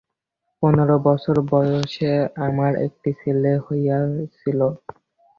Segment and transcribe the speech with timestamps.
[0.63, 2.11] পনেরো বছর বয়সে
[2.47, 4.59] আমার একটি ছেলে হইয়াছিল।